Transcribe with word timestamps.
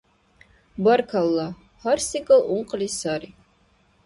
Баркалла, 0.83 1.47
гьар 1.81 1.99
секӀал 2.07 2.41
ункъли 2.55 2.89
сари. 2.99 3.29